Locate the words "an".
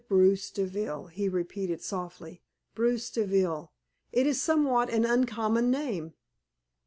4.89-5.05